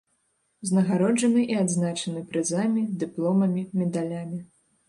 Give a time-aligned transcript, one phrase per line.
[0.67, 4.43] Узнагароджаны і адзначаны прызамі, дыпломамі, медалямі.